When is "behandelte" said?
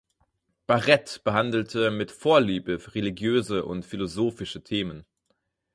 1.23-1.91